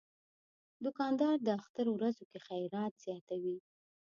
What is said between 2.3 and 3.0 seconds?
کې خیرات